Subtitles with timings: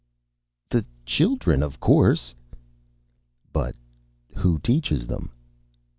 [0.71, 2.33] "The children, of course."
[3.53, 3.75] "But
[4.35, 5.31] who teaches them?"